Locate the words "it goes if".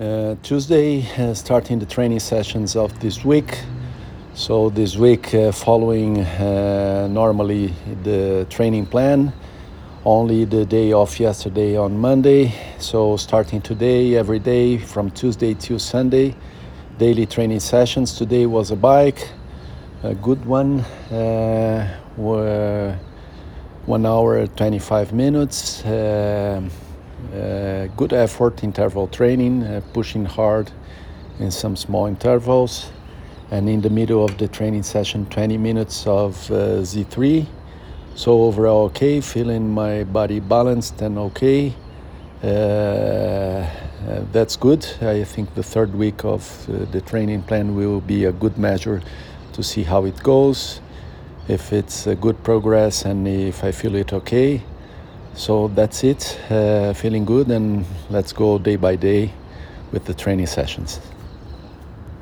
50.04-51.72